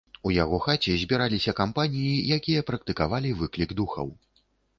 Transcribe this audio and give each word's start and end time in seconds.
У 0.27 0.29
яго 0.43 0.57
хаце 0.67 0.95
збіраліся 1.01 1.53
кампаніі, 1.59 2.25
якія 2.37 2.65
практыкавалі 2.71 3.37
выклік 3.45 3.69
духаў. 3.83 4.13